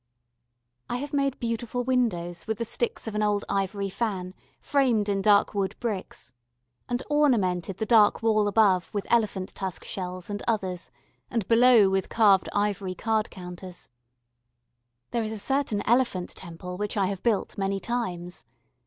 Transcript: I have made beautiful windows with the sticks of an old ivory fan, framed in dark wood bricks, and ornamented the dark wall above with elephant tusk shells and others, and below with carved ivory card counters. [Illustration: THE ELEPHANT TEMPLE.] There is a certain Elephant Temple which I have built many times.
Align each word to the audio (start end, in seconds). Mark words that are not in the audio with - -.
I 0.89 0.97
have 0.97 1.13
made 1.13 1.37
beautiful 1.39 1.83
windows 1.83 2.47
with 2.47 2.57
the 2.57 2.65
sticks 2.65 3.07
of 3.07 3.13
an 3.13 3.21
old 3.21 3.45
ivory 3.47 3.87
fan, 3.91 4.33
framed 4.59 5.07
in 5.07 5.21
dark 5.21 5.53
wood 5.53 5.75
bricks, 5.79 6.33
and 6.89 7.03
ornamented 7.07 7.77
the 7.77 7.85
dark 7.85 8.23
wall 8.23 8.47
above 8.47 8.91
with 8.95 9.05
elephant 9.11 9.53
tusk 9.53 9.83
shells 9.83 10.27
and 10.27 10.41
others, 10.47 10.89
and 11.29 11.47
below 11.47 11.87
with 11.87 12.09
carved 12.09 12.49
ivory 12.51 12.95
card 12.95 13.29
counters. 13.29 13.89
[Illustration: 15.11 15.11
THE 15.11 15.11
ELEPHANT 15.11 15.11
TEMPLE.] 15.11 15.11
There 15.11 15.23
is 15.23 15.31
a 15.31 15.45
certain 15.45 15.87
Elephant 15.87 16.29
Temple 16.31 16.77
which 16.79 16.97
I 16.97 17.05
have 17.05 17.21
built 17.21 17.59
many 17.59 17.79
times. 17.79 18.43